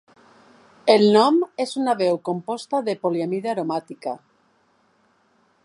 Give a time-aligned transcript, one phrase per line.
[0.93, 4.17] El nom és una veu composta de "poliamida aromàtica".